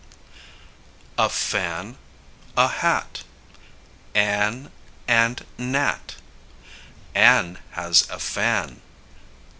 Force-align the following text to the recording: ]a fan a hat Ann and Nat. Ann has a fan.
]a 1.19 1.29
fan 1.29 1.95
a 2.57 2.67
hat 2.67 3.21
Ann 4.15 4.71
and 5.07 5.45
Nat. 5.59 6.15
Ann 7.13 7.59
has 7.73 8.09
a 8.09 8.17
fan. 8.17 8.81